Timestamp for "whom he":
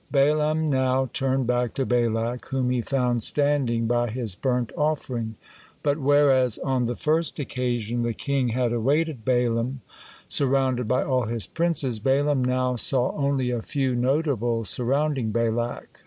2.47-2.81